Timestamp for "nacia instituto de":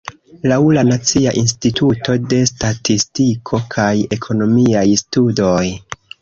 0.87-2.39